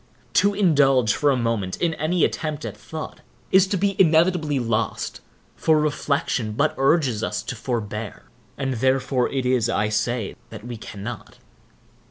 To 0.33 0.55
indulge, 0.55 1.13
for 1.13 1.29
a 1.29 1.35
moment, 1.37 1.77
in 1.77 1.93
any 1.93 2.23
attempt 2.25 2.65
at 2.65 2.75
thought, 2.75 3.19
is 3.51 3.67
to 3.67 3.77
be 3.77 3.95
inevitably 4.01 4.57
lost; 4.57 5.21
for 5.55 5.79
reflection 5.79 6.53
but 6.53 6.73
urges 6.75 7.23
us 7.23 7.43
to 7.43 7.55
forbear, 7.55 8.23
and 8.57 8.73
therefore 8.73 9.29
it 9.29 9.45
is, 9.45 9.69
I 9.69 9.89
say, 9.89 10.35
that 10.49 10.65
we 10.65 10.75
cannot. 10.77 11.37